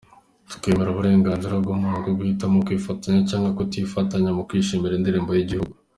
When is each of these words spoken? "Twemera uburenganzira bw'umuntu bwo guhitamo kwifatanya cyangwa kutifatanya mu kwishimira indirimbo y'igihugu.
"Twemera 0.59 0.91
uburenganzira 0.91 1.61
bw'umuntu 1.63 1.97
bwo 2.03 2.13
guhitamo 2.19 2.55
kwifatanya 2.67 3.21
cyangwa 3.29 3.55
kutifatanya 3.57 4.29
mu 4.37 4.43
kwishimira 4.49 4.93
indirimbo 4.97 5.31
y'igihugu. 5.33 5.73